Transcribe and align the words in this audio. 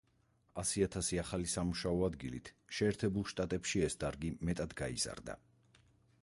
ასი 0.61 0.81
ათასი 0.85 1.19
ახალი 1.23 1.51
სამუშაო 1.51 1.99
ადგილით 2.07 2.51
შეერთებულ 2.79 3.29
შტატებში 3.33 3.85
ეს 3.89 3.99
დარგი 4.05 4.33
მეტად 4.51 4.75
გაიზარდა. 4.83 5.37